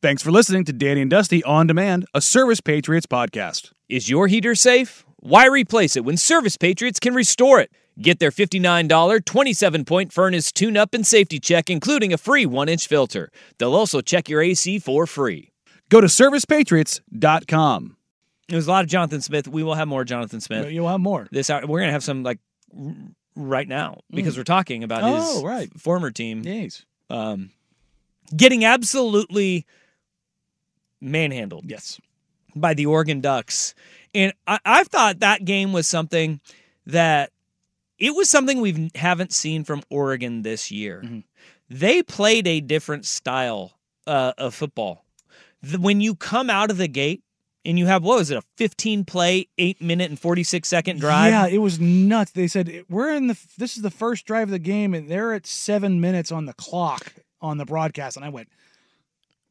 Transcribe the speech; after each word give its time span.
Thanks 0.00 0.22
for 0.22 0.30
listening 0.30 0.64
to 0.66 0.72
Danny 0.72 1.00
and 1.00 1.10
Dusty 1.10 1.42
On 1.42 1.66
Demand, 1.66 2.06
a 2.14 2.20
Service 2.20 2.60
Patriots 2.60 3.06
podcast. 3.06 3.72
Is 3.88 4.08
your 4.08 4.28
heater 4.28 4.54
safe? 4.54 5.04
Why 5.16 5.46
replace 5.46 5.96
it 5.96 6.04
when 6.04 6.16
Service 6.16 6.56
Patriots 6.56 7.00
can 7.00 7.14
restore 7.14 7.58
it? 7.58 7.72
Get 8.00 8.20
their 8.20 8.30
$59 8.30 9.24
27 9.24 9.84
point 9.84 10.12
furnace 10.12 10.52
tune 10.52 10.76
up 10.76 10.94
and 10.94 11.04
safety 11.04 11.40
check, 11.40 11.68
including 11.68 12.12
a 12.12 12.18
free 12.18 12.46
1 12.46 12.68
inch 12.68 12.86
filter. 12.86 13.28
They'll 13.58 13.74
also 13.74 14.00
check 14.00 14.28
your 14.28 14.40
AC 14.40 14.78
for 14.78 15.04
free. 15.04 15.50
Go 15.88 16.00
to 16.00 16.06
ServicePatriots.com. 16.06 17.96
It 18.48 18.54
was 18.54 18.68
a 18.68 18.70
lot 18.70 18.84
of 18.84 18.90
Jonathan 18.90 19.20
Smith. 19.20 19.48
We 19.48 19.64
will 19.64 19.74
have 19.74 19.88
more 19.88 20.04
Jonathan 20.04 20.40
Smith. 20.40 20.70
You'll 20.70 20.88
have 20.88 21.00
more. 21.00 21.26
This 21.32 21.50
hour, 21.50 21.66
we're 21.66 21.80
gonna 21.80 21.90
have 21.92 22.04
some 22.04 22.22
like 22.22 22.38
r- 22.78 22.94
right 23.34 23.66
now 23.66 23.98
because 24.12 24.36
we're 24.36 24.44
talking 24.44 24.84
about 24.84 25.02
Oh, 25.02 25.34
his 25.34 25.42
right. 25.42 25.68
f- 25.74 25.80
former 25.80 26.12
team 26.12 26.42
Yes. 26.44 26.84
um, 27.10 27.50
getting 28.36 28.64
absolutely 28.64 29.66
manhandled 31.00 31.64
Yes. 31.66 32.00
by 32.54 32.74
the 32.74 32.86
Oregon 32.86 33.20
Ducks. 33.20 33.74
And 34.14 34.32
I, 34.46 34.58
I 34.64 34.84
thought 34.84 35.20
that 35.20 35.44
game 35.44 35.72
was 35.72 35.86
something 35.86 36.40
that 36.86 37.30
it 37.98 38.14
was 38.14 38.30
something 38.30 38.60
we 38.60 38.90
haven't 38.94 39.32
seen 39.32 39.64
from 39.64 39.82
Oregon 39.90 40.42
this 40.42 40.70
year. 40.70 41.04
They 41.68 42.02
played 42.02 42.46
a 42.46 42.60
different 42.60 43.04
style 43.06 43.72
uh, 44.06 44.32
of 44.38 44.54
football. 44.54 45.04
The- 45.62 45.78
when 45.80 46.00
you 46.00 46.14
come 46.14 46.48
out 46.48 46.70
of 46.70 46.76
the 46.78 46.88
gate 46.88 47.22
and 47.64 47.78
you 47.78 47.86
have 47.86 48.02
what 48.04 48.18
was 48.18 48.30
it 48.30 48.38
a 48.38 48.42
15 48.56 49.04
play, 49.04 49.48
eight 49.58 49.82
minute 49.82 50.08
and 50.08 50.18
46 50.18 50.66
second 50.66 51.00
drive? 51.00 51.32
Yeah, 51.32 51.46
it 51.48 51.58
was 51.58 51.78
nuts. 51.80 52.30
They 52.30 52.46
said 52.46 52.84
we're 52.88 53.12
in 53.14 53.26
the. 53.26 53.36
This 53.58 53.76
is 53.76 53.82
the 53.82 53.90
first 53.90 54.24
drive 54.24 54.44
of 54.48 54.52
the 54.52 54.58
game, 54.60 54.94
and 54.94 55.08
they're 55.10 55.34
at 55.34 55.46
seven 55.46 56.00
minutes 56.00 56.30
on 56.32 56.46
the 56.46 56.54
clock 56.54 57.12
on 57.42 57.58
the 57.58 57.64
broadcast, 57.66 58.16
and 58.16 58.24
I 58.24 58.28
went, 58.30 58.48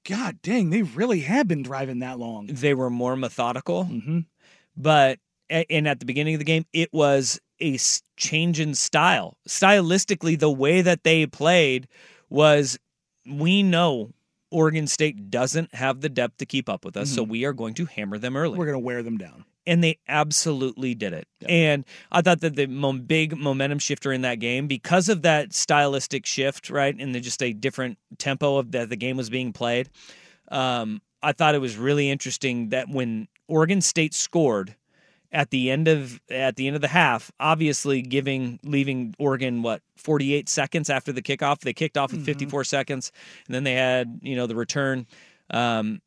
God 0.08 0.42
dang, 0.42 0.70
they 0.70 0.84
really 0.84 1.20
have 1.22 1.48
been 1.48 1.64
driving 1.64 2.00
that 2.00 2.18
long. 2.18 2.48
They 2.48 2.74
were 2.74 2.90
more 2.90 3.18
methodical. 3.18 3.84
Mm-hmm. 3.86 4.20
but 4.76 5.20
and 5.50 5.88
at 5.88 6.00
the 6.00 6.06
beginning 6.06 6.36
of 6.36 6.40
the 6.40 6.46
game 6.46 6.66
it 6.74 6.92
was 6.94 7.40
a 7.62 7.78
change 8.18 8.60
in 8.60 8.74
style 8.76 9.38
stylistically 9.48 10.38
the 10.38 10.52
way 10.52 10.82
that 10.82 11.04
they 11.04 11.26
played 11.26 11.88
was 12.30 12.78
we 13.26 13.64
know 13.64 14.12
oregon 14.52 14.88
state 14.88 15.32
doesn't 15.32 15.74
have 15.74 16.02
the 16.02 16.10
depth 16.10 16.38
to 16.38 16.46
keep 16.46 16.68
up 16.68 16.84
with 16.84 16.98
us 16.98 17.10
so 17.10 17.24
we 17.24 17.46
are 17.46 17.54
going 17.54 17.74
to 17.74 17.86
hammer 17.86 18.18
them 18.18 18.36
early 18.36 18.58
We're 18.60 18.66
gonna 18.66 18.80
wear 18.80 19.04
them 19.04 19.18
down. 19.18 19.46
And 19.68 19.84
they 19.84 20.00
absolutely 20.08 20.96
did 20.96 21.14
it. 21.14 21.28
And 21.48 21.86
I 22.12 22.22
thought 22.22 22.40
that 22.40 22.56
the 22.56 22.66
big 23.06 23.38
momentum 23.38 23.80
shifter 23.80 24.14
in 24.14 24.22
that 24.22 24.40
game, 24.40 24.66
because 24.66 25.10
of 25.10 25.22
that 25.24 25.54
stylistic 25.54 26.26
shift, 26.26 26.70
right, 26.70 26.96
and 26.98 27.14
the, 27.14 27.20
just 27.20 27.44
a 27.44 27.54
different 27.54 28.00
tempo 28.18 28.58
of 28.58 28.72
that 28.72 28.90
the 28.90 28.96
game 28.96 29.18
was 29.18 29.30
being 29.30 29.52
played, 29.52 29.90
um, 30.50 31.02
I 31.22 31.34
thought 31.34 31.54
it 31.54 31.62
was 31.62 31.78
really 31.78 32.10
interesting 32.10 32.70
that 32.70 32.88
when 32.90 33.28
Oregon 33.48 33.82
State 33.82 34.14
scored 34.14 34.76
at 35.34 35.50
the 35.50 35.70
end 35.70 35.90
of 35.90 36.22
at 36.30 36.56
the 36.56 36.68
end 36.68 36.78
of 36.78 36.82
the 36.82 36.88
half, 36.88 37.32
obviously 37.38 38.02
giving 38.02 38.60
leaving 38.64 39.14
Oregon 39.20 39.62
what 39.62 39.82
48 39.98 40.48
seconds 40.48 40.90
after 40.90 41.12
the 41.12 41.22
kickoff, 41.22 41.60
they 41.60 41.74
kicked 41.74 41.98
off 41.98 42.14
with 42.14 42.24
54 42.26 42.64
seconds, 42.64 43.12
and 43.48 43.54
then 43.54 43.66
they 43.66 43.74
had 43.74 44.20
you 44.22 44.38
know 44.38 44.48
the 44.48 44.56
return. 44.56 45.06
Um, 45.50 46.02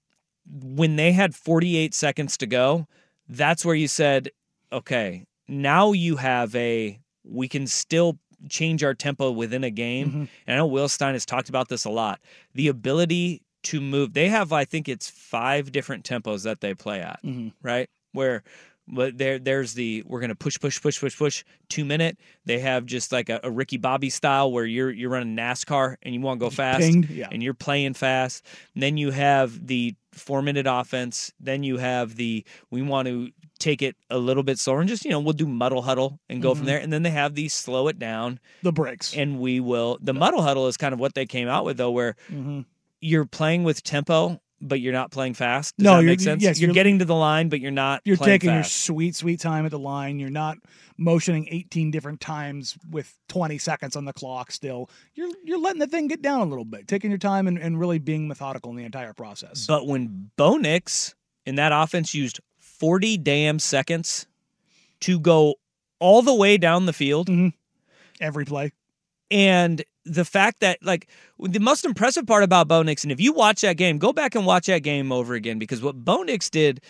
when 0.50 0.96
they 0.96 1.12
had 1.12 1.34
48 1.34 1.94
seconds 1.94 2.36
to 2.38 2.46
go, 2.46 2.86
that's 3.30 3.64
where 3.64 3.74
you 3.74 3.88
said, 3.88 4.30
okay, 4.72 5.24
now 5.48 5.92
you 5.92 6.16
have 6.16 6.54
a, 6.54 6.98
we 7.24 7.48
can 7.48 7.66
still 7.66 8.18
change 8.48 8.82
our 8.82 8.94
tempo 8.94 9.30
within 9.30 9.64
a 9.64 9.70
game. 9.70 10.08
Mm-hmm. 10.08 10.24
And 10.46 10.54
I 10.54 10.56
know 10.56 10.66
Will 10.66 10.88
Stein 10.88 11.14
has 11.14 11.24
talked 11.24 11.48
about 11.48 11.68
this 11.68 11.84
a 11.84 11.90
lot. 11.90 12.20
The 12.54 12.68
ability 12.68 13.42
to 13.64 13.80
move, 13.80 14.14
they 14.14 14.28
have, 14.28 14.52
I 14.52 14.64
think 14.64 14.88
it's 14.88 15.08
five 15.08 15.70
different 15.70 16.04
tempos 16.04 16.44
that 16.44 16.60
they 16.60 16.74
play 16.74 17.00
at, 17.00 17.20
mm-hmm. 17.24 17.48
right? 17.62 17.88
Where, 18.12 18.42
but 18.92 19.16
there, 19.18 19.38
there's 19.38 19.74
the 19.74 20.02
we're 20.06 20.20
gonna 20.20 20.34
push, 20.34 20.58
push, 20.58 20.80
push, 20.80 20.98
push, 21.00 21.16
push. 21.16 21.44
Two 21.68 21.84
minute. 21.84 22.18
They 22.44 22.58
have 22.58 22.86
just 22.86 23.12
like 23.12 23.28
a, 23.28 23.40
a 23.44 23.50
Ricky 23.50 23.76
Bobby 23.76 24.10
style 24.10 24.50
where 24.52 24.64
you're 24.66 24.90
you're 24.90 25.10
running 25.10 25.36
NASCAR 25.36 25.96
and 26.02 26.14
you 26.14 26.20
want 26.20 26.40
to 26.40 26.46
go 26.46 26.50
fast, 26.50 26.92
yeah. 27.10 27.28
and 27.30 27.42
you're 27.42 27.54
playing 27.54 27.94
fast. 27.94 28.44
And 28.74 28.82
then 28.82 28.96
you 28.96 29.10
have 29.12 29.66
the 29.66 29.94
four 30.12 30.42
minute 30.42 30.66
offense. 30.68 31.32
Then 31.40 31.62
you 31.62 31.76
have 31.78 32.16
the 32.16 32.44
we 32.70 32.82
want 32.82 33.06
to 33.08 33.30
take 33.58 33.82
it 33.82 33.94
a 34.08 34.16
little 34.18 34.42
bit 34.42 34.58
slower 34.58 34.80
and 34.80 34.88
just 34.88 35.04
you 35.04 35.10
know 35.10 35.20
we'll 35.20 35.34
do 35.34 35.46
muddle 35.46 35.82
huddle 35.82 36.18
and 36.30 36.40
go 36.42 36.54
from 36.54 36.64
there. 36.66 36.78
And 36.78 36.92
then 36.92 37.02
they 37.02 37.10
have 37.10 37.34
the 37.34 37.48
slow 37.48 37.88
it 37.88 37.98
down 37.98 38.40
The 38.62 38.72
breaks. 38.72 39.14
and 39.14 39.38
we 39.38 39.60
will. 39.60 39.98
The 40.00 40.14
muddle 40.14 40.42
huddle 40.42 40.66
is 40.66 40.76
kind 40.76 40.92
of 40.94 40.98
what 41.00 41.14
they 41.14 41.26
came 41.26 41.46
out 41.48 41.64
with 41.64 41.76
though, 41.76 41.90
where 41.90 42.16
Mm-hmm. 42.30 42.60
you're 43.00 43.26
playing 43.26 43.62
with 43.64 43.82
tempo. 43.82 44.40
But 44.62 44.80
you're 44.80 44.92
not 44.92 45.10
playing 45.10 45.34
fast. 45.34 45.74
Does 45.78 45.84
No, 45.84 45.96
that 45.96 46.02
make 46.02 46.20
sense? 46.20 46.42
yes, 46.42 46.60
you're, 46.60 46.68
you're- 46.68 46.74
getting 46.74 46.98
to 46.98 47.04
the 47.06 47.14
line, 47.14 47.48
but 47.48 47.60
you're 47.60 47.70
not. 47.70 48.02
You're 48.04 48.16
taking 48.18 48.52
your 48.52 48.62
sweet, 48.62 49.16
sweet 49.16 49.40
time 49.40 49.64
at 49.64 49.70
the 49.70 49.78
line. 49.78 50.18
You're 50.18 50.28
not 50.28 50.58
motioning 50.98 51.48
18 51.50 51.90
different 51.90 52.20
times 52.20 52.76
with 52.90 53.16
20 53.28 53.56
seconds 53.56 53.96
on 53.96 54.04
the 54.04 54.12
clock 54.12 54.52
still. 54.52 54.90
You're 55.14 55.30
you're 55.44 55.58
letting 55.58 55.78
the 55.78 55.86
thing 55.86 56.08
get 56.08 56.20
down 56.20 56.40
a 56.42 56.44
little 56.44 56.66
bit, 56.66 56.86
taking 56.88 57.10
your 57.10 57.16
time 57.18 57.48
and, 57.48 57.56
and 57.58 57.80
really 57.80 57.98
being 57.98 58.28
methodical 58.28 58.70
in 58.70 58.76
the 58.76 58.84
entire 58.84 59.14
process. 59.14 59.66
But 59.66 59.86
when 59.86 60.30
Bo 60.36 60.56
Nix 60.58 61.14
in 61.46 61.54
that 61.54 61.72
offense 61.72 62.14
used 62.14 62.38
40 62.58 63.16
damn 63.16 63.58
seconds 63.58 64.26
to 65.00 65.18
go 65.18 65.54
all 66.00 66.20
the 66.20 66.34
way 66.34 66.58
down 66.58 66.84
the 66.84 66.92
field, 66.92 67.28
mm-hmm. 67.28 67.48
Every 68.20 68.44
play. 68.44 68.72
and 69.30 69.82
the 70.10 70.24
fact 70.24 70.60
that 70.60 70.78
like 70.82 71.08
the 71.38 71.60
most 71.60 71.84
impressive 71.84 72.26
part 72.26 72.42
about 72.42 72.66
Bo 72.66 72.82
Nix, 72.82 73.04
and 73.04 73.12
if 73.12 73.20
you 73.20 73.32
watch 73.32 73.60
that 73.60 73.76
game, 73.76 73.98
go 73.98 74.12
back 74.12 74.34
and 74.34 74.44
watch 74.44 74.66
that 74.66 74.82
game 74.82 75.12
over 75.12 75.34
again 75.34 75.58
because 75.58 75.80
what 75.80 76.04
Bo 76.04 76.22
Nix 76.22 76.50
did, 76.50 76.80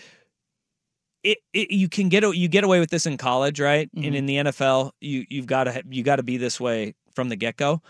it, 1.23 1.37
it 1.53 1.71
you 1.71 1.87
can 1.87 2.09
get 2.09 2.23
you 2.35 2.47
get 2.47 2.63
away 2.63 2.79
with 2.79 2.89
this 2.89 3.05
in 3.05 3.17
college, 3.17 3.59
right? 3.59 3.89
And 3.95 4.05
mm-hmm. 4.05 4.15
in 4.15 4.25
the 4.25 4.35
NFL, 4.37 4.91
you 4.99 5.25
you've 5.29 5.45
got 5.45 5.65
to 5.65 5.83
you 5.89 6.03
got 6.03 6.15
to 6.15 6.23
be 6.23 6.37
this 6.37 6.59
way 6.59 6.95
from 7.13 7.29
the 7.29 7.35
get 7.35 7.57
go. 7.57 7.81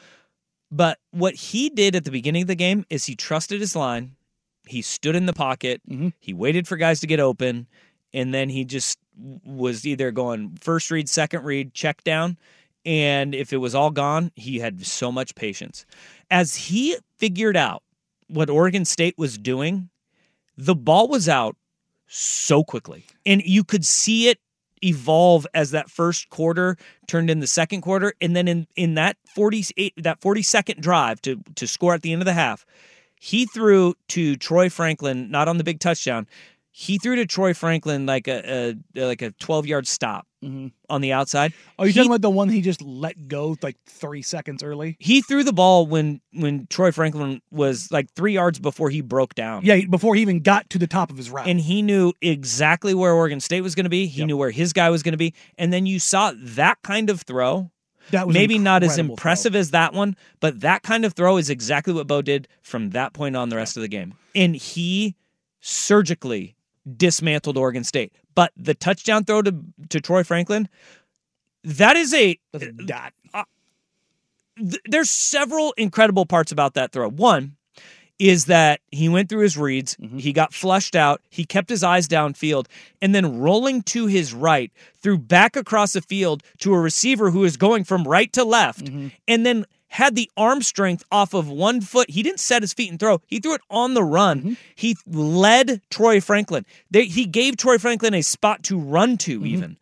But 0.69 1.00
what 1.12 1.36
he 1.36 1.69
did 1.69 1.96
at 1.96 2.03
the 2.03 2.12
beginning 2.12 2.44
of 2.44 2.48
the 2.48 2.56
game 2.56 2.86
is 2.90 3.06
he 3.06 3.16
trusted 3.16 3.62
his 3.62 3.75
line. 3.75 4.16
He 4.68 4.81
stood 4.81 5.16
in 5.16 5.25
the 5.25 5.34
pocket. 5.34 5.81
Mm-hmm. 5.90 6.09
He 6.19 6.34
waited 6.34 6.68
for 6.68 6.75
guys 6.75 7.00
to 7.02 7.08
get 7.08 7.19
open, 7.19 7.68
and 8.13 8.34
then 8.34 8.50
he 8.50 8.66
just 8.66 9.00
was 9.46 9.86
either 9.86 10.12
going 10.12 10.58
first 10.59 10.92
read, 10.92 11.08
second 11.08 11.44
read, 11.44 11.74
check 11.74 12.03
down, 12.03 12.38
and 12.86 13.36
if 13.36 13.53
it 13.53 13.58
was 13.58 13.75
all 13.75 13.92
gone, 13.92 14.31
he 14.36 14.59
had 14.59 14.86
so 14.86 15.12
much 15.12 15.36
patience. 15.36 15.86
As 16.30 16.56
he 16.56 16.97
figured 17.18 17.58
out 17.58 17.84
what 18.28 18.50
Oregon 18.50 18.86
State 18.86 19.16
was 19.18 19.38
doing, 19.38 19.90
the 20.58 20.75
ball 20.75 21.08
was 21.08 21.30
out 21.30 21.56
so 22.08 22.64
quickly. 22.64 23.06
And 23.25 23.42
you 23.44 23.64
could 23.64 23.86
see 23.86 24.28
it 24.28 24.40
evolve 24.84 25.46
as 25.53 25.72
that 25.72 25.90
first 25.90 26.30
quarter 26.30 26.75
turned 27.08 27.30
in 27.30 27.40
the 27.40 27.47
second 27.47 27.81
quarter 27.81 28.14
and 28.19 28.36
then 28.36 28.47
in 28.47 28.68
in 28.75 28.96
that 28.96 29.16
48 29.28 29.94
that 29.98 30.19
40 30.19 30.42
second 30.42 30.81
drive 30.81 31.22
to 31.22 31.40
to 31.56 31.68
score 31.68 31.94
at 31.94 32.02
the 32.02 32.12
end 32.12 32.22
of 32.22 32.25
the 32.25 32.34
half 32.34 32.66
he 33.19 33.46
threw 33.46 33.94
to 34.08 34.36
Troy 34.38 34.72
Franklin 34.72 35.30
not 35.30 35.48
on 35.48 35.60
the 35.60 35.63
big 35.63 35.80
touchdown 35.80 36.28
he 36.73 36.97
threw 36.97 37.15
to 37.18 37.25
Troy 37.25 37.53
Franklin 37.53 38.06
like 38.06 38.27
a, 38.27 38.75
a 38.95 39.06
like 39.06 39.21
a 39.21 39.31
12 39.31 39.65
yard 39.68 39.85
stop 39.88 40.25
mm-hmm. 40.44 40.68
on 40.89 41.01
the 41.01 41.12
outside 41.12 41.51
Oh, 41.77 41.83
you 41.83 41.91
talking 41.91 42.09
about 42.09 42.21
the 42.21 42.29
one 42.29 42.47
he 42.50 42.62
just 42.62 42.81
let 42.81 43.27
go 43.27 43.57
like 43.62 43.75
three 43.85 44.21
seconds 44.21 44.63
early? 44.63 44.95
he 45.00 45.21
threw 45.21 45.44
the 45.44 45.51
ball 45.53 45.85
when 45.85 46.21
when 46.33 46.68
Troy 46.68 46.91
Franklin 46.91 47.41
was 47.51 47.91
like 47.91 48.09
3 48.13 48.33
yards 48.33 48.57
before 48.59 48.89
he 48.89 49.01
broke 49.01 49.35
down 49.35 49.65
Yeah, 49.65 49.81
before 49.89 50.15
he 50.15 50.21
even 50.21 50.39
got 50.39 50.69
to 50.69 50.79
the 50.79 50.88
top 50.88 51.12
of 51.12 51.18
his 51.18 51.29
route. 51.29 51.47
and 51.47 51.59
he 51.59 51.81
knew 51.81 52.13
exactly 52.21 52.94
where 52.94 53.12
Oregon 53.13 53.39
State 53.41 53.62
was 53.62 53.75
going 53.75 53.83
to 53.85 53.89
be. 53.89 54.07
He 54.07 54.23
knew 54.25 54.38
where 54.38 54.51
his 54.51 54.71
guy 54.73 54.89
was 54.89 55.03
going 55.03 55.13
to 55.13 55.18
be, 55.18 55.33
and 55.57 55.73
then 55.73 55.85
you 55.85 56.00
saw 56.00 56.31
that 56.38 56.77
kind 56.83 57.09
of 57.09 57.21
throw. 57.21 57.69
that 58.12 58.27
was 58.27 58.33
Maybe 58.33 58.57
not 58.57 58.81
as 58.83 58.97
impressive 58.97 59.51
throw. 59.53 59.59
as 59.59 59.71
that 59.71 59.94
one, 59.94 60.15
but 60.39 60.62
that 60.62 60.83
kind 60.83 61.03
of 61.06 61.13
throw 61.13 61.35
is 61.38 61.50
exactly 61.50 61.94
what 61.94 62.07
Bo 62.07 62.21
did 62.21 62.47
from 62.62 62.91
that 62.91 63.12
point 63.13 63.35
on 63.35 63.50
the 63.50 63.57
rest 63.57 63.75
of 63.75 63.81
the 63.81 63.89
game, 63.89 64.13
and 64.33 64.56
he 64.56 65.15
surgically 65.59 66.56
dismantled 66.98 67.57
Oregon 67.57 67.83
State. 67.83 68.13
But 68.36 68.51
the 68.57 68.74
touchdown 68.74 69.24
throw 69.25 69.42
to 69.42 69.56
to 69.89 70.01
Troy 70.01 70.24
Franklin, 70.24 70.68
that 71.63 71.95
is 71.98 72.13
a 72.13 72.39
a 72.54 72.60
dot. 72.72 73.13
th- 74.57 74.81
there's 74.86 75.10
several 75.10 75.74
incredible 75.78 76.25
parts 76.25 76.51
about 76.51 76.74
that 76.75 76.92
throw. 76.92 77.10
One, 77.10 77.56
is 78.19 78.45
that 78.45 78.81
he 78.92 79.10
went 79.10 79.30
through 79.30 79.42
his 79.42 79.57
reads, 79.57 79.95
Mm-hmm. 79.95 80.19
he 80.19 80.31
got 80.31 80.54
flushed 80.54 80.95
out, 80.95 81.22
he 81.30 81.44
kept 81.44 81.69
his 81.69 81.83
eyes 81.83 82.07
downfield, 82.07 82.68
and 83.01 83.16
then 83.16 83.39
rolling 83.39 83.81
to 83.83 84.06
his 84.06 84.33
right, 84.33 84.72
threw 85.01 85.18
back 85.18 85.56
across 85.56 85.94
the 85.94 86.01
field 86.01 86.44
to 86.60 86.74
a 86.74 86.80
receiver 86.80 87.31
who 87.31 87.44
is 87.44 87.57
going 87.57 87.83
from 87.83 88.04
right 88.04 88.31
to 88.33 88.44
left, 88.44 88.86
Mm-hmm. 88.86 89.07
and 89.28 89.45
then 89.45 89.66
had 89.92 90.16
the 90.16 90.30
arm 90.38 90.62
strength 90.62 91.04
off 91.12 91.34
of 91.34 91.50
one 91.50 91.82
foot. 91.82 92.10
He 92.10 92.24
didn't 92.24 92.40
set 92.40 92.64
his 92.64 92.74
feet 92.74 92.90
and 92.90 93.00
throw. 93.00 93.22
He 93.28 93.40
threw 93.40 93.54
it 93.56 93.62
on 93.70 93.94
the 93.94 94.04
run. 94.04 94.40
Mm-hmm. 94.40 94.54
He 94.76 94.96
led 95.06 95.82
Troy 95.90 96.22
Franklin. 96.22 96.66
They, 96.90 97.06
he 97.06 97.26
gave 97.26 97.58
Troy 97.58 97.78
Franklin 97.78 98.14
a 98.14 98.22
spot 98.22 98.64
to 98.64 98.80
run 98.80 99.18
to, 99.20 99.38
Mm-hmm. 99.40 99.46
even. 99.48 99.78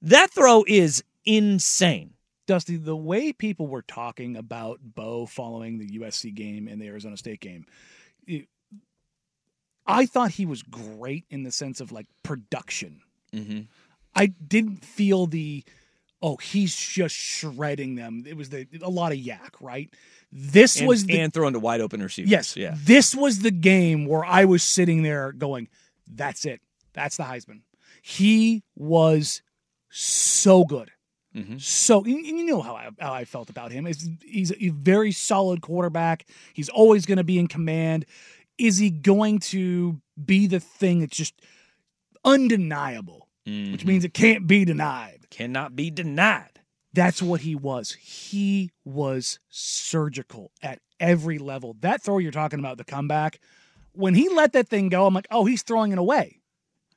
That 0.00 0.30
throw 0.30 0.64
is 0.66 1.02
insane. 1.24 2.14
Dusty, 2.46 2.76
the 2.76 2.96
way 2.96 3.32
people 3.32 3.66
were 3.66 3.82
talking 3.82 4.36
about 4.36 4.78
Bo 4.82 5.26
following 5.26 5.78
the 5.78 5.98
USC 5.98 6.32
game 6.32 6.68
and 6.68 6.80
the 6.80 6.86
Arizona 6.86 7.16
State 7.16 7.40
game, 7.40 7.66
it- 8.26 8.46
I 9.86 10.06
thought 10.06 10.30
he 10.32 10.46
was 10.46 10.62
great 10.62 11.24
in 11.30 11.42
the 11.42 11.50
sense 11.52 11.80
of 11.80 11.90
like 11.92 12.06
production. 12.22 13.00
Mm-hmm. 13.32 13.62
I 14.14 14.26
didn't 14.26 14.84
feel 14.84 15.26
the 15.26 15.64
oh 16.22 16.36
he's 16.36 16.74
just 16.76 17.14
shredding 17.14 17.94
them. 17.94 18.24
It 18.26 18.36
was 18.36 18.50
the 18.50 18.66
a 18.82 18.90
lot 18.90 19.12
of 19.12 19.18
yak, 19.18 19.54
right? 19.60 19.92
This 20.32 20.78
And, 20.78 20.88
was 20.88 21.06
the 21.06 21.18
and 21.20 21.32
throwing 21.32 21.54
to 21.54 21.58
wide 21.60 21.80
open 21.80 22.02
receivers. 22.02 22.30
yes, 22.30 22.56
Yeah. 22.56 22.74
This 22.76 23.14
was 23.14 23.40
the 23.40 23.50
game 23.50 24.04
where 24.06 24.24
I 24.24 24.44
was 24.44 24.62
sitting 24.62 25.02
there 25.02 25.32
going, 25.32 25.68
"That's 26.06 26.44
it. 26.44 26.60
That's 26.92 27.16
the 27.16 27.22
Heisman." 27.24 27.60
He 28.02 28.62
was 28.76 29.42
so 29.90 30.64
good. 30.64 30.90
Mhm. 31.36 31.60
So 31.60 32.02
and 32.04 32.24
you 32.26 32.44
know 32.46 32.60
how 32.62 32.74
I, 32.74 32.88
how 32.98 33.12
I 33.12 33.24
felt 33.24 33.48
about 33.50 33.70
him. 33.70 33.86
He's, 33.86 34.08
he's 34.22 34.52
a 34.60 34.68
very 34.70 35.12
solid 35.12 35.60
quarterback. 35.62 36.26
He's 36.54 36.68
always 36.68 37.06
going 37.06 37.18
to 37.18 37.24
be 37.24 37.38
in 37.38 37.46
command. 37.48 38.06
Is 38.58 38.78
he 38.78 38.90
going 38.90 39.38
to 39.40 40.00
be 40.24 40.46
the 40.46 40.58
thing 40.60 41.00
that's 41.00 41.16
just 41.16 41.34
undeniable, 42.24 43.27
which 43.72 43.82
Mhm. 43.82 43.86
means 43.86 44.04
it 44.04 44.14
can't 44.14 44.46
be 44.46 44.64
denied? 44.64 45.26
Cannot 45.30 45.74
be 45.76 45.90
denied. 45.90 46.60
That's 46.92 47.20
what 47.22 47.42
he 47.42 47.54
was. 47.54 47.92
He 47.92 48.70
was 48.84 49.38
surgical 49.48 50.50
at 50.62 50.80
every 51.00 51.38
level. 51.38 51.76
That 51.80 52.02
throw 52.02 52.18
you're 52.18 52.32
talking 52.32 52.58
about, 52.58 52.78
the 52.78 52.84
comeback, 52.84 53.40
when 53.92 54.14
he 54.14 54.28
let 54.28 54.52
that 54.54 54.68
thing 54.68 54.88
go, 54.88 55.06
I'm 55.06 55.14
like, 55.14 55.26
oh, 55.30 55.44
he's 55.44 55.62
throwing 55.62 55.92
it 55.92 55.98
away 55.98 56.40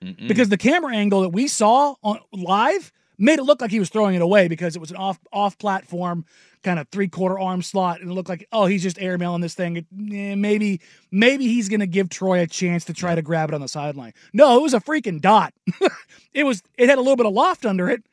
Mm-mm. 0.01 0.27
because 0.27 0.49
the 0.49 0.57
camera 0.57 0.95
angle 0.95 1.21
that 1.21 1.29
we 1.29 1.47
saw 1.47 1.95
on 2.03 2.19
live 2.31 2.91
made 3.21 3.39
it 3.39 3.43
look 3.43 3.61
like 3.61 3.71
he 3.71 3.79
was 3.79 3.89
throwing 3.89 4.15
it 4.15 4.21
away 4.21 4.47
because 4.47 4.75
it 4.75 4.79
was 4.79 4.91
an 4.91 4.97
off 4.97 5.19
off 5.31 5.57
platform 5.57 6.25
kind 6.63 6.77
of 6.79 6.87
three 6.89 7.07
quarter 7.07 7.39
arm 7.39 7.61
slot 7.61 8.01
and 8.01 8.11
it 8.11 8.13
looked 8.13 8.29
like 8.29 8.47
oh 8.51 8.65
he's 8.65 8.83
just 8.83 8.97
airmailing 8.97 9.41
this 9.41 9.53
thing. 9.55 9.77
Eh, 9.77 10.35
maybe 10.35 10.81
maybe 11.11 11.47
he's 11.47 11.69
gonna 11.69 11.87
give 11.87 12.09
Troy 12.09 12.41
a 12.41 12.47
chance 12.47 12.85
to 12.85 12.93
try 12.93 13.15
to 13.15 13.21
grab 13.21 13.49
it 13.49 13.55
on 13.55 13.61
the 13.61 13.67
sideline. 13.67 14.13
No 14.33 14.57
it 14.57 14.61
was 14.61 14.73
a 14.73 14.79
freaking 14.81 15.21
dot. 15.21 15.53
It 16.33 16.43
was 16.45 16.63
it 16.77 16.87
had 16.89 16.97
a 16.97 17.01
little 17.01 17.15
bit 17.17 17.25
of 17.25 17.33
loft 17.33 17.65
under 17.65 17.89
it 17.89 18.03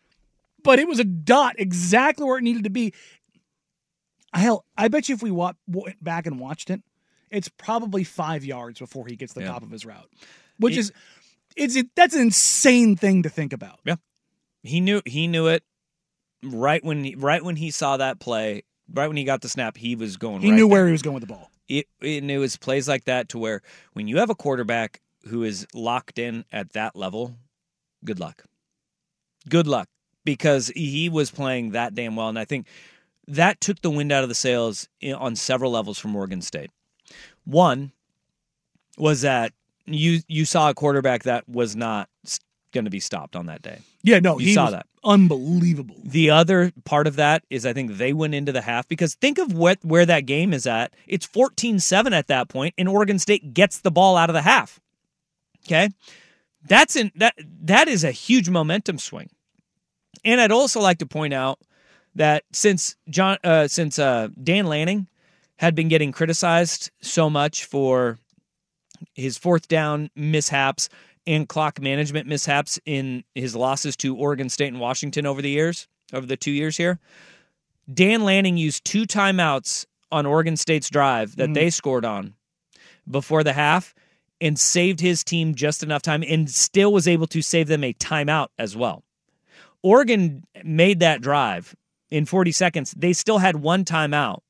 but 0.65 0.79
it 0.79 0.89
was 0.89 0.99
a 0.99 1.05
dot 1.05 1.55
exactly 1.59 2.25
where 2.27 2.39
it 2.39 2.43
needed 2.43 2.65
to 2.65 2.71
be. 2.71 2.93
Hell 4.35 4.65
I 4.77 4.89
bet 4.89 5.09
you 5.09 5.15
if 5.15 5.23
we 5.23 5.31
wa- 5.31 5.55
went 5.67 6.03
back 6.03 6.27
and 6.27 6.39
watched 6.39 6.71
it 6.71 6.83
it's 7.31 7.49
probably 7.49 8.05
five 8.05 8.45
yards 8.45 8.79
before 8.79 9.07
he 9.07 9.15
gets 9.17 9.33
the 9.35 9.41
Yeah. 9.43 9.49
top 9.49 9.63
of 9.63 9.71
his 9.71 9.85
route 9.87 10.11
which 10.59 10.77
is 10.77 10.93
it's 11.57 11.77
it, 11.77 11.89
that's 11.95 12.15
an 12.15 12.21
insane 12.23 12.95
thing 12.97 13.23
to 13.25 13.29
think 13.29 13.53
about. 13.53 13.81
He 14.69 14.81
knew 14.81 15.03
he 15.05 15.27
knew 15.27 15.47
it 15.47 15.63
right 16.43 16.85
when 16.85 17.05
he, 17.05 17.15
right 17.15 17.43
when 17.43 17.57
he 17.57 17.71
saw 17.71 17.97
that 17.97 18.21
play, 18.21 18.63
right 18.93 19.09
when 19.09 19.17
he 19.17 19.25
got 19.25 19.41
the 19.41 19.49
snap, 19.49 19.77
he 19.77 19.97
was 19.97 20.17
going. 20.17 20.41
He 20.41 20.51
right 20.51 20.57
knew 20.57 20.63
there. 20.63 20.69
where 20.69 20.87
he 20.87 20.93
was 20.93 21.03
going 21.03 21.15
with 21.15 21.23
the 21.27 21.33
ball. 21.33 21.51
it, 21.69 21.87
and 22.01 22.31
it 22.31 22.39
was 22.39 22.57
plays 22.57 22.89
like 22.89 23.05
that 23.05 23.29
to 23.31 23.39
where 23.39 23.63
when 23.93 24.09
you 24.09 24.19
have 24.19 24.31
a 24.31 24.35
quarterback 24.35 25.01
who 25.29 25.43
is 25.43 25.67
locked 25.75 26.19
in 26.19 26.45
at 26.53 26.73
that 26.73 26.97
level, 26.97 27.37
good 28.05 28.21
luck. 28.21 28.45
Good 29.49 29.67
luck 29.67 29.89
because 30.25 30.69
he 30.69 31.09
was 31.09 31.31
playing 31.31 31.71
that 31.73 31.95
damn 31.95 32.17
well, 32.17 32.29
and 32.29 32.39
I 32.39 32.45
think 32.45 32.67
that 33.27 33.61
took 33.61 33.81
the 33.81 33.91
wind 33.91 34.13
out 34.13 34.23
of 34.23 34.29
the 34.29 34.35
sails 34.35 34.89
on 35.17 35.37
several 35.37 35.71
levels 35.71 35.99
from 35.99 36.17
Oregon 36.17 36.43
State. 36.43 36.71
One 37.45 37.93
was 38.97 39.23
that 39.23 39.53
you 39.87 40.21
you 40.29 40.45
saw 40.45 40.71
a 40.71 40.75
quarterback 40.75 41.23
that 41.23 41.49
was 41.49 41.77
not 41.77 42.09
going 42.79 42.85
to 42.87 42.91
be 42.91 43.01
stopped 43.01 43.35
on 43.37 43.47
that 43.47 43.61
day. 43.63 43.81
Yeah, 44.03 44.21
no, 44.21 44.39
You 44.39 44.47
he 44.47 44.55
saw 44.55 44.71
that. 44.71 44.87
unbelievable. 45.05 45.97
The 46.05 46.31
other 46.31 46.73
part 46.85 47.07
of 47.09 47.17
that 47.17 47.43
is 47.51 47.67
I 47.67 47.73
think 47.73 47.97
they 47.97 48.13
went 48.13 48.35
into 48.35 48.53
the 48.53 48.63
half 48.63 48.87
because 48.87 49.15
think 49.17 49.39
of 49.39 49.53
what 49.53 49.79
where 49.85 50.07
that 50.07 50.27
game 50.27 50.53
is 50.55 50.67
at. 50.67 50.95
It's 51.07 51.27
14-7 51.27 52.13
at 52.13 52.29
that 52.29 52.49
point 52.49 52.75
and 52.79 52.89
Oregon 52.89 53.19
State 53.19 53.53
gets 53.53 53.81
the 53.81 53.91
ball 53.91 54.17
out 54.17 54.31
of 54.31 54.35
the 54.35 54.43
half. 54.43 54.79
Okay? 55.67 55.89
That's 56.67 56.95
in 56.97 57.11
that 57.17 57.35
that 57.63 57.89
is 57.89 58.05
a 58.05 58.11
huge 58.13 58.49
momentum 58.49 58.99
swing. 58.99 59.31
And 60.25 60.41
I'd 60.41 60.53
also 60.53 60.81
like 60.81 60.99
to 60.99 61.07
point 61.07 61.35
out 61.35 61.59
that 62.15 62.45
since 62.53 62.97
John 63.11 63.39
uh, 63.45 63.69
since 63.69 63.99
uh, 63.99 64.29
Dan 64.43 64.67
Lanning 64.67 65.09
had 65.57 65.75
been 65.75 65.89
getting 65.89 66.13
criticized 66.13 66.91
so 67.01 67.29
much 67.29 67.65
for 67.65 68.19
his 69.15 69.39
fourth 69.39 69.69
down 69.69 70.11
mishaps 70.17 70.89
and 71.29 71.47
clock 71.47 71.79
management 71.81 72.27
mishaps 72.27 72.81
in 72.87 73.23
his 73.35 73.55
losses 73.55 73.97
to 73.99 74.17
Oregon 74.17 74.49
State 74.49 74.69
and 74.69 74.81
Washington 74.81 75.27
over 75.27 75.43
the 75.43 75.51
years, 75.51 75.87
over 76.15 76.25
the 76.27 76.39
two 76.39 76.51
years 76.51 76.79
here. 76.79 76.99
Dan 77.93 78.25
Lanning 78.25 78.57
used 78.57 78.83
two 78.87 79.03
timeouts 79.03 79.85
on 80.11 80.25
Oregon 80.25 80.57
State's 80.57 80.89
drive 80.89 81.37
that 81.37 81.51
Mhm. 81.51 81.55
they 81.55 81.69
scored 81.71 82.07
on 82.07 82.33
before 83.09 83.45
the 83.45 83.53
half 83.53 83.95
and 84.41 84.59
saved 84.59 85.01
his 85.01 85.23
team 85.23 85.55
just 85.55 85.83
enough 85.83 86.01
time 86.01 86.25
and 86.27 86.51
still 86.51 86.95
was 86.95 87.07
able 87.07 87.27
to 87.27 87.43
save 87.43 87.69
them 87.69 87.85
a 87.85 87.93
timeout 87.93 88.49
as 88.59 88.75
well. 88.75 89.05
Oregon 89.83 90.45
made 90.65 91.01
that 91.01 91.21
drive 91.21 91.75
in 92.11 92.25
40 92.25 92.53
seconds. 92.53 92.95
They 92.97 93.13
still 93.13 93.39
had 93.39 93.57
one 93.57 93.85
timeout. 93.85 94.41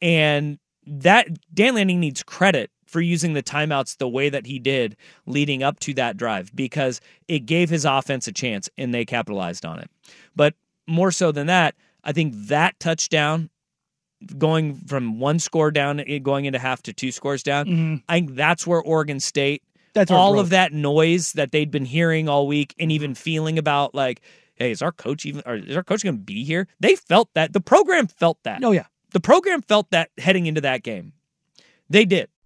And 0.00 0.58
that 0.86 1.28
Dan 1.52 1.74
Lanning 1.74 2.00
needs 2.00 2.22
credit 2.22 2.70
for 2.86 3.00
using 3.00 3.32
the 3.34 3.42
timeouts 3.42 3.98
the 3.98 4.08
way 4.08 4.28
that 4.28 4.46
he 4.46 4.58
did 4.58 4.96
leading 5.26 5.62
up 5.62 5.78
to 5.80 5.92
that 5.94 6.16
drive 6.16 6.54
because 6.54 7.00
it 7.28 7.40
gave 7.46 7.68
his 7.68 7.84
offense 7.84 8.26
a 8.28 8.32
chance 8.32 8.68
and 8.78 8.94
they 8.94 9.04
capitalized 9.04 9.64
on 9.66 9.78
it. 9.78 9.90
But 10.34 10.54
more 10.86 11.10
so 11.10 11.32
than 11.32 11.46
that, 11.48 11.74
I 12.04 12.12
think 12.12 12.32
that 12.48 12.78
touchdown 12.78 13.50
going 14.38 14.76
from 14.86 15.18
one 15.20 15.38
score 15.38 15.70
down 15.70 16.02
going 16.22 16.46
into 16.46 16.58
half 16.58 16.82
to 16.84 16.92
two 16.92 17.12
scores 17.12 17.42
down, 17.42 17.66
Mhm. 17.66 18.02
I 18.08 18.14
think 18.18 18.34
that's 18.34 18.66
where 18.66 18.80
Oregon 18.80 19.20
State 19.20 19.62
That's 19.94 20.10
all 20.10 20.38
of 20.38 20.50
that 20.50 20.72
noise 20.72 21.32
that 21.32 21.52
they'd 21.52 21.70
been 21.70 21.84
hearing 21.86 22.28
all 22.28 22.46
week 22.46 22.74
and 22.78 22.92
even 22.92 23.14
feeling 23.14 23.58
about 23.58 23.94
like 23.94 24.20
hey 24.56 24.70
is 24.70 24.80
our 24.82 24.92
coach 24.92 25.26
even 25.26 25.42
or 25.46 25.56
is 25.56 25.76
our 25.76 25.82
coach 25.84 26.02
going 26.02 26.16
to 26.16 26.22
be 26.22 26.44
here? 26.44 26.66
They 26.80 26.96
felt 26.96 27.28
that 27.34 27.52
the 27.52 27.60
program 27.60 28.06
felt 28.06 28.42
that. 28.44 28.60
Oh 28.62 28.72
yeah, 28.72 28.86
the 29.12 29.20
program 29.20 29.62
felt 29.62 29.90
that 29.90 30.10
heading 30.18 30.46
into 30.46 30.60
that 30.62 30.82
game. 30.82 31.12
They 31.90 32.04
did 32.04 32.28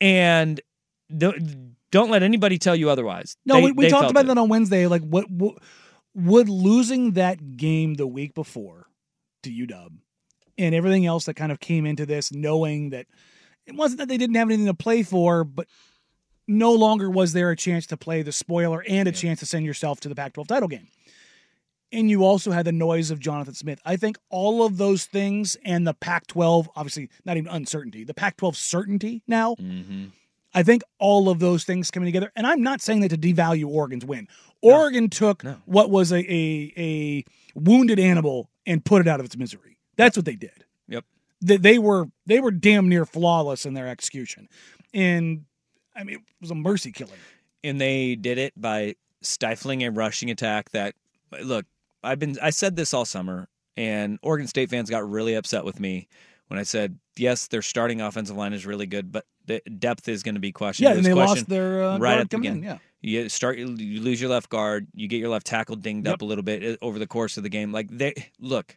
And 0.00 0.60
th- 1.18 1.34
don't 1.90 2.10
let 2.10 2.22
anybody 2.22 2.58
tell 2.58 2.76
you 2.76 2.90
otherwise 2.90 3.36
no, 3.46 3.54
They- 3.56 3.62
we, 3.62 3.72
we 3.72 3.84
they 3.86 3.90
talked 3.90 4.10
about 4.10 4.24
it. 4.24 4.28
that 4.28 4.38
on 4.38 4.48
Wednesday. 4.48 4.86
Like, 4.86 5.02
what, 5.02 5.30
what 5.30 5.56
would 6.14 6.48
losing 6.48 7.12
that 7.12 7.56
game 7.56 7.94
the 7.94 8.06
week 8.06 8.34
before 8.34 8.86
to 9.44 9.50
UW 9.50 9.88
and 10.58 10.74
everything 10.74 11.06
else 11.06 11.24
that 11.26 11.34
kind 11.34 11.52
of 11.52 11.60
came 11.60 11.86
into 11.86 12.04
this, 12.06 12.32
knowing 12.32 12.90
that 12.90 13.06
it 13.66 13.74
wasn't 13.74 13.98
that 14.00 14.08
they 14.08 14.16
didn't 14.16 14.36
have 14.36 14.48
anything 14.48 14.66
to 14.66 14.74
play 14.74 15.02
for, 15.02 15.44
but 15.44 15.66
no 16.46 16.72
longer 16.72 17.10
was 17.10 17.32
there 17.34 17.50
a 17.50 17.56
chance 17.56 17.86
to 17.86 17.96
play 17.96 18.22
the 18.22 18.32
spoiler 18.32 18.82
and 18.88 19.06
a 19.08 19.12
chance 19.12 19.40
to 19.40 19.46
send 19.46 19.64
yourself 19.66 20.00
to 20.00 20.08
the 20.08 20.14
Pac 20.14 20.32
12 20.32 20.48
title 20.48 20.68
game. 20.68 20.88
And 21.90 22.10
you 22.10 22.22
also 22.24 22.50
had 22.50 22.66
the 22.66 22.72
noise 22.72 23.10
of 23.10 23.18
Jonathan 23.18 23.54
Smith. 23.54 23.80
I 23.84 23.96
think 23.96 24.18
all 24.28 24.64
of 24.64 24.76
those 24.76 25.06
things 25.06 25.56
and 25.64 25.86
the 25.86 25.94
Pac 25.94 26.26
12, 26.26 26.68
obviously 26.76 27.08
not 27.24 27.36
even 27.38 27.50
uncertainty, 27.50 28.04
the 28.04 28.12
Pac 28.14 28.36
12 28.36 28.56
certainty 28.56 29.22
now, 29.26 29.54
Mhm. 29.54 30.10
I 30.54 30.62
think 30.62 30.82
all 30.98 31.28
of 31.28 31.38
those 31.38 31.64
things 31.64 31.90
coming 31.90 32.06
together. 32.06 32.30
And 32.36 32.46
I'm 32.46 32.62
not 32.62 32.80
saying 32.80 33.00
that 33.00 33.08
to 33.10 33.16
devalue 33.18 33.66
Oregon's 33.66 34.04
win. 34.04 34.28
Oregon 34.62 35.08
took 35.08 35.44
No. 35.44 35.56
what 35.66 35.88
was 35.90 36.10
a, 36.12 36.18
a, 36.20 36.72
a 36.76 37.24
wounded 37.54 37.98
animal 37.98 38.50
and 38.66 38.84
put 38.84 39.00
it 39.00 39.08
out 39.08 39.20
of 39.20 39.26
its 39.26 39.36
misery. 39.36 39.76
That's 39.96 40.16
what 40.16 40.24
they 40.26 40.36
did. 40.36 40.64
Yep. 40.88 41.04
they, 41.40 41.56
they 41.58 41.78
were 41.78 42.06
they 42.26 42.40
were 42.40 42.50
damn 42.50 42.88
near 42.88 43.04
flawless 43.06 43.64
in 43.66 43.74
their 43.74 43.88
execution, 43.88 44.48
and 44.94 45.44
I 45.94 46.02
mean 46.04 46.16
it 46.16 46.22
was 46.40 46.50
a 46.50 46.54
mercy 46.54 46.92
killing. 46.92 47.12
and 47.62 47.80
they 47.80 48.14
did 48.16 48.38
it 48.38 48.52
by 48.60 48.94
stifling 49.22 49.84
a 49.84 49.90
rushing 49.90 50.30
attack 50.30 50.70
that 50.70 50.94
look 51.42 51.66
i've 52.02 52.18
been 52.18 52.36
i 52.42 52.50
said 52.50 52.76
this 52.76 52.92
all 52.94 53.04
summer 53.04 53.48
and 53.76 54.18
oregon 54.22 54.46
state 54.46 54.70
fans 54.70 54.90
got 54.90 55.08
really 55.08 55.34
upset 55.34 55.64
with 55.64 55.78
me 55.80 56.08
when 56.48 56.58
i 56.58 56.62
said 56.62 56.98
yes 57.16 57.48
their 57.48 57.62
starting 57.62 58.00
offensive 58.00 58.36
line 58.36 58.52
is 58.52 58.64
really 58.66 58.86
good 58.86 59.10
but 59.12 59.24
the 59.46 59.60
depth 59.78 60.08
is 60.08 60.22
going 60.22 60.34
to 60.34 60.40
be 60.40 60.52
questioned 60.52 60.88
Yeah, 60.90 60.94
and 60.96 61.04
they 61.04 61.14
lost 61.14 61.48
their 61.48 61.82
uh, 61.82 61.98
right 61.98 62.18
at 62.18 62.28
the 62.28 62.36
coming 62.36 62.46
in. 62.52 62.60
beginning. 62.60 62.78
Yeah, 63.02 63.22
you 63.22 63.28
start 63.30 63.56
you 63.58 63.66
lose 64.00 64.20
your 64.20 64.30
left 64.30 64.48
guard 64.50 64.86
you 64.94 65.08
get 65.08 65.18
your 65.18 65.30
left 65.30 65.46
tackle 65.46 65.76
dinged 65.76 66.06
Yep. 66.06 66.14
up 66.14 66.22
a 66.22 66.24
little 66.26 66.44
bit 66.44 66.62
uh, 66.64 66.76
over 66.84 66.98
the 66.98 67.06
course 67.06 67.36
of 67.36 67.42
the 67.44 67.48
game 67.48 67.72
like 67.72 67.88
they 67.88 68.14
look 68.40 68.76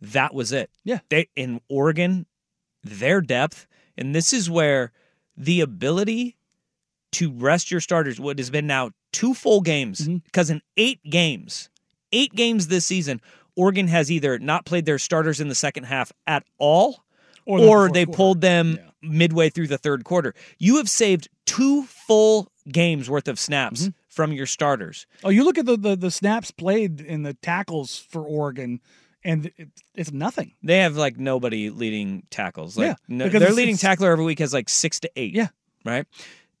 that 0.00 0.32
was 0.34 0.52
it 0.52 0.70
Yeah. 0.84 1.00
they 1.10 1.28
in 1.36 1.60
oregon 1.68 2.26
their 2.82 3.20
depth 3.20 3.66
and 3.98 4.14
this 4.14 4.32
is 4.32 4.48
where 4.48 4.92
the 5.36 5.60
ability 5.60 6.36
to 7.12 7.30
rest 7.32 7.70
your 7.70 7.80
starters 7.80 8.18
what 8.20 8.38
has 8.38 8.50
been 8.50 8.66
now 8.66 8.90
two 9.12 9.34
full 9.34 9.60
games 9.60 10.00
Mhm. 10.08 10.24
because 10.24 10.48
in 10.50 10.62
eight 10.76 11.00
games 11.10 11.68
eight 12.12 12.34
games 12.34 12.68
this 12.68 12.84
season 12.86 13.20
oregon 13.56 13.88
has 13.88 14.10
either 14.10 14.38
not 14.38 14.64
played 14.64 14.84
their 14.86 14.98
starters 14.98 15.40
in 15.40 15.48
the 15.48 15.54
second 15.54 15.84
half 15.84 16.12
at 16.26 16.44
all 16.58 17.04
Or 17.46 17.58
or, 17.58 17.60
the 17.60 17.66
fourth 17.66 17.92
they 17.92 18.04
quarter. 18.06 18.16
pulled 18.16 18.40
them 18.40 18.78
Yeah. 18.78 18.90
midway 19.10 19.50
through 19.50 19.66
the 19.68 19.78
third 19.78 20.04
quarter. 20.04 20.34
You 20.58 20.76
have 20.76 20.88
saved 20.88 21.28
two 21.46 21.84
full 21.84 22.52
games 22.68 23.08
worth 23.10 23.26
of 23.28 23.38
snaps 23.38 23.82
Mm-hmm. 23.82 23.90
from 24.08 24.32
your 24.32 24.46
starters. 24.46 25.06
Oh, 25.24 25.30
you 25.30 25.42
look 25.44 25.58
at 25.58 25.66
the, 25.66 25.76
the 25.76 25.96
the 25.96 26.10
snaps 26.10 26.50
played 26.50 27.00
in 27.00 27.22
the 27.22 27.34
tackles 27.34 27.98
for 27.98 28.22
Oregon, 28.22 28.80
and 29.24 29.50
it's 29.94 30.12
nothing. 30.12 30.52
They 30.62 30.78
have 30.78 30.96
like 30.96 31.18
nobody 31.18 31.70
leading 31.70 32.22
tackles. 32.30 32.76
Like 32.76 32.86
Yeah, 32.88 32.94
no, 33.08 33.28
their 33.28 33.52
leading 33.52 33.76
tackler 33.78 34.10
every 34.12 34.24
week 34.24 34.38
has 34.38 34.52
like 34.52 34.68
six 34.68 35.00
to 35.00 35.10
eight. 35.16 35.34
Yeah. 35.34 35.48
Right. 35.84 36.06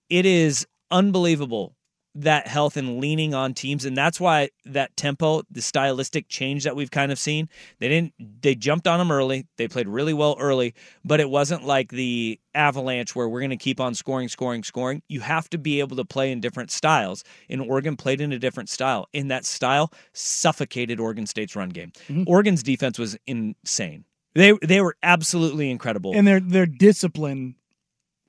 It 0.08 0.26
is 0.26 0.66
unbelievable 0.90 1.76
that 2.14 2.46
health 2.46 2.76
and 2.76 2.98
leaning 2.98 3.34
on 3.34 3.54
teams 3.54 3.84
and 3.84 3.96
that's 3.96 4.18
why 4.18 4.48
that 4.64 4.96
tempo 4.96 5.42
the 5.50 5.62
stylistic 5.62 6.28
change 6.28 6.64
that 6.64 6.74
we've 6.74 6.90
kind 6.90 7.12
of 7.12 7.18
seen 7.18 7.48
they 7.78 7.88
didn't 7.88 8.12
they 8.42 8.54
jumped 8.54 8.88
on 8.88 8.98
them 8.98 9.12
early 9.12 9.46
they 9.56 9.68
played 9.68 9.86
really 9.86 10.12
well 10.12 10.36
early 10.40 10.74
but 11.04 11.20
it 11.20 11.30
wasn't 11.30 11.64
like 11.64 11.90
the 11.90 12.38
avalanche 12.54 13.14
where 13.14 13.28
we're 13.28 13.40
going 13.40 13.50
to 13.50 13.56
keep 13.56 13.80
on 13.80 13.94
scoring 13.94 14.28
scoring 14.28 14.62
scoring. 14.62 15.02
You 15.08 15.20
have 15.20 15.48
to 15.50 15.58
be 15.58 15.80
able 15.80 15.96
to 15.96 16.04
play 16.04 16.32
in 16.32 16.40
different 16.40 16.70
styles 16.70 17.24
and 17.48 17.60
oregon 17.62 17.96
played 17.96 18.20
in 18.20 18.32
a 18.32 18.38
different 18.38 18.68
style 18.68 19.08
in 19.12 19.28
that 19.28 19.44
style 19.44 19.92
suffocated 20.12 21.00
oregon 21.00 21.26
state's 21.26 21.56
run 21.56 21.70
game. 21.70 21.92
Mm-hmm. 22.08 22.24
Oregon's 22.26 22.62
defense 22.62 22.98
was 22.98 23.16
insane. 23.26 24.04
They 24.34 24.52
they 24.62 24.80
were 24.80 24.96
absolutely 25.02 25.70
incredible. 25.70 26.12
And 26.14 26.26
their 26.26 26.40
their 26.40 26.66
discipline 26.66 27.56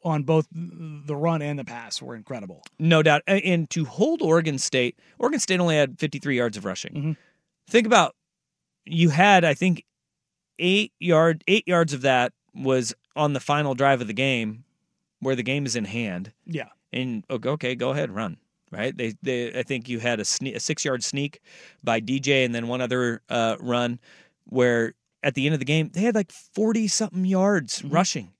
on 0.03 0.23
both 0.23 0.47
the 0.51 1.15
run 1.15 1.41
and 1.41 1.59
the 1.59 1.63
pass 1.65 2.01
were 2.01 2.15
incredible. 2.15 2.63
No 2.79 3.03
doubt. 3.03 3.21
And 3.27 3.69
to 3.71 3.85
hold 3.85 4.21
Oregon 4.21 4.57
State, 4.57 4.97
Oregon 5.19 5.39
State 5.39 5.59
only 5.59 5.75
had 5.75 5.99
53 5.99 6.35
yards 6.37 6.57
of 6.57 6.65
rushing. 6.65 6.93
Mhm. 6.93 7.17
Think 7.67 7.85
about 7.87 8.15
you 8.85 9.09
had, 9.09 9.43
I 9.45 9.53
think, 9.53 9.85
eight 10.59 10.91
yard 10.99 11.43
eight 11.47 11.67
yards 11.67 11.93
of 11.93 12.01
that 12.01 12.33
was 12.53 12.93
on 13.15 13.33
the 13.33 13.39
final 13.39 13.75
drive 13.75 14.01
of 14.01 14.07
the 14.07 14.13
game, 14.13 14.63
where 15.19 15.35
the 15.35 15.43
game 15.43 15.65
is 15.65 15.75
in 15.75 15.85
hand. 15.85 16.31
Yeah, 16.45 16.69
And 16.91 17.23
okay, 17.29 17.49
okay, 17.49 17.75
go 17.75 17.91
ahead, 17.91 18.09
run. 18.11 18.37
Right? 18.71 18.95
They, 18.95 19.13
they, 19.21 19.53
I 19.53 19.63
think 19.63 19.89
you 19.89 19.99
had 19.99 20.19
a, 20.21 20.23
sne- 20.23 20.55
a 20.55 20.59
six 20.59 20.85
yard 20.85 21.03
sneak 21.03 21.41
by 21.83 21.99
DJ, 21.99 22.45
and 22.45 22.55
then 22.55 22.67
one 22.69 22.79
other 22.81 23.21
uh, 23.29 23.57
run 23.59 23.99
where 24.45 24.93
at 25.23 25.35
the 25.35 25.45
end 25.45 25.53
of 25.53 25.59
the 25.59 25.65
game 25.65 25.89
they 25.93 26.01
had 26.01 26.15
like 26.15 26.31
40 26.31 26.87
something 26.87 27.25
yards 27.25 27.83
rushing. 27.83 28.31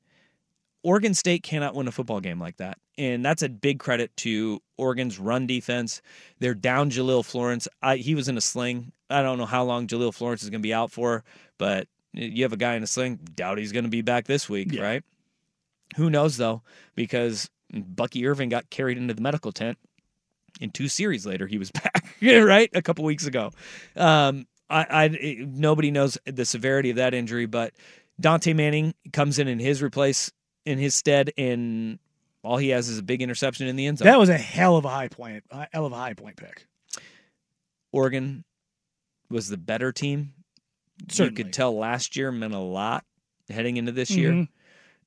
Oregon 0.84 1.14
State 1.14 1.44
cannot 1.44 1.76
win 1.76 1.88
a 1.88 1.92
football 1.92 2.20
game 2.20 2.40
like 2.40 2.58
that. 2.58 2.78
And 2.98 3.24
that's 3.24 3.42
a 3.44 3.50
big 3.50 3.80
credit 3.80 4.16
to 4.18 4.62
Oregon's 4.78 5.20
run 5.20 5.48
defense. 5.48 6.02
They're 6.40 6.54
down 6.56 6.90
Jahlil 6.90 7.24
Florence. 7.26 7.68
I, 7.82 7.98
he 7.98 8.16
was 8.16 8.28
in 8.28 8.38
a 8.38 8.42
sling. 8.42 8.92
I 9.10 9.22
don't 9.22 9.38
know 9.38 9.46
how 9.46 9.64
long 9.64 9.88
Jahlil 9.88 10.14
Florence 10.14 10.44
is 10.44 10.50
going 10.50 10.62
to 10.62 10.68
be 10.68 10.74
out 10.74 10.92
for, 10.92 11.24
but 11.58 11.88
you 12.14 12.44
have 12.44 12.54
a 12.54 12.58
guy 12.58 12.76
in 12.76 12.84
a 12.84 12.88
sling. 12.88 13.20
Doubt 13.36 13.58
he's 13.58 13.72
going 13.72 13.84
to 13.86 13.90
be 13.90 14.02
back 14.02 14.26
this 14.26 14.50
week, 14.50 14.72
Yeah. 14.72 14.82
right? 14.84 15.04
Who 15.98 16.10
knows, 16.10 16.38
though, 16.38 16.62
because 16.96 17.50
Bucky 17.74 18.26
Irving 18.26 18.50
got 18.50 18.70
carried 18.70 18.98
into 18.98 19.14
the 19.14 19.22
medical 19.22 19.52
tent. 19.52 19.78
And 20.62 20.74
two 20.74 20.88
series 20.88 21.26
later, 21.26 21.48
he 21.48 21.58
was 21.58 21.72
back, 21.72 22.16
right? 22.22 22.70
A 22.74 22.82
couple 22.82 23.04
weeks 23.06 23.26
ago. 23.26 23.52
Um, 23.96 24.48
I, 24.70 24.86
I 24.90 25.36
nobody 25.46 25.92
knows 25.92 26.18
the 26.26 26.46
severity 26.46 26.90
of 26.92 26.96
that 26.98 27.14
injury, 27.14 27.46
but 27.46 27.74
Dontae 28.22 28.56
Manning 28.56 28.94
comes 29.12 29.38
in 29.40 29.48
in 29.48 29.60
his 29.60 29.82
replace 29.84 30.32
in 30.66 30.78
his 30.78 30.96
stead, 30.96 31.32
and 31.38 32.00
all 32.44 32.58
he 32.58 32.70
has 32.70 32.90
is 32.90 32.98
a 33.00 33.04
big 33.04 33.22
interception 33.22 33.68
in 33.68 33.76
the 33.76 33.86
end 33.88 33.98
zone. 34.00 34.06
that 34.08 34.20
was 34.20 34.30
a 34.30 34.38
hell 34.38 34.78
of 34.78 34.86
a 34.86 34.90
high 34.90 35.08
point, 35.08 35.44
a 35.52 35.68
hell 35.72 35.86
of 35.86 35.92
a 35.92 35.96
high 35.96 36.14
point 36.14 36.38
pick. 36.38 36.66
Oregon 37.92 38.44
was 39.30 39.50
the 39.50 39.58
better 39.58 39.92
team. 39.92 40.34
You 41.14 41.32
could 41.32 41.52
tell 41.52 41.76
last 41.76 42.16
year 42.16 42.32
meant 42.32 42.54
a 42.54 42.60
lot 42.60 43.06
heading 43.50 43.78
into 43.78 43.92
this 43.92 44.12
year, 44.12 44.32
Mhm. 44.32 44.48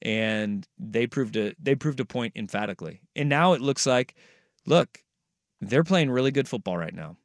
and 0.03 0.67
they 0.79 1.07
proved 1.07 1.37
a 1.37 1.55
they 1.63 1.75
proved 1.75 2.01
a 2.01 2.05
point 2.05 2.33
emphatically. 2.37 3.01
And 3.15 3.29
now 3.29 3.53
it 3.53 3.61
looks 3.61 3.87
like, 3.87 4.15
look, 4.67 5.03
they're 5.61 5.85
playing 5.85 6.11
really 6.11 6.31
good 6.33 6.49
football 6.49 6.77
right 6.77 6.93
now, 6.95 7.17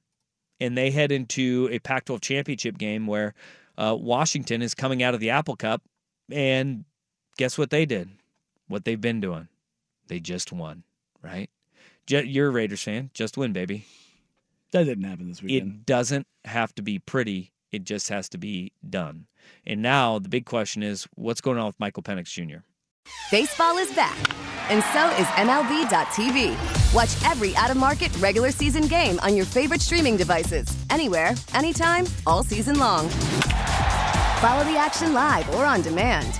and 0.60 0.78
they 0.78 0.92
head 0.92 1.12
into 1.12 1.68
a 1.72 1.80
Pac-12 1.80 2.22
championship 2.22 2.78
game 2.78 3.08
where 3.08 3.34
uh, 3.78 3.96
Washington 4.00 4.62
is 4.62 4.76
coming 4.76 5.02
out 5.02 5.14
of 5.14 5.20
the 5.20 5.30
Apple 5.32 5.56
Cup, 5.56 5.82
and 6.32 6.86
guess 7.38 7.58
what 7.58 7.70
they 7.70 7.86
did? 7.86 8.10
What 8.70 8.86
they've 8.86 9.00
been 9.02 9.20
doing? 9.20 9.50
They 10.08 10.20
just 10.22 10.54
won, 10.54 10.84
right? 11.22 11.50
Ju- 12.08 12.24
You're 12.26 12.48
a 12.48 12.52
Raiders 12.52 12.82
fan. 12.84 13.10
Just 13.14 13.36
win, 13.38 13.52
baby. 13.52 13.86
That 14.72 14.86
didn't 14.86 15.04
happen 15.04 15.28
this 15.28 15.42
weekend. 15.44 15.72
It 15.72 15.86
doesn't 15.86 16.28
have 16.46 16.74
to 16.76 16.82
be 16.82 17.00
pretty. 17.00 17.52
It 17.72 17.84
just 17.84 18.10
has 18.10 18.30
to 18.30 18.38
be 18.38 18.72
done. 18.88 19.26
And 19.66 19.82
now 19.82 20.20
the 20.20 20.30
big 20.30 20.46
question 20.46 20.84
is 20.84 21.08
what's 21.16 21.42
going 21.42 21.58
on 21.58 21.66
with 21.68 21.80
Michael 21.80 22.04
Penix 22.04 22.26
Jr.? 22.32 22.60
Baseball 23.32 23.78
is 23.78 23.92
back, 23.94 24.16
and 24.70 24.84
so 24.94 25.10
is 25.20 25.26
MLB.tv. 25.38 26.56
Watch 26.94 27.10
every 27.32 27.56
out 27.56 27.72
of 27.72 27.78
market 27.78 28.16
regular 28.18 28.52
season 28.52 28.84
game 28.88 29.20
on 29.22 29.36
your 29.36 29.46
favorite 29.46 29.82
streaming 29.82 30.16
devices, 30.18 30.68
anywhere, 30.92 31.34
anytime, 31.56 32.06
all 32.28 32.44
season 32.44 32.78
long. 32.78 33.10
Follow 34.40 34.64
the 34.64 34.78
action 34.78 35.14
live 35.14 35.50
or 35.56 35.66
on 35.66 35.82
demand. 35.82 36.40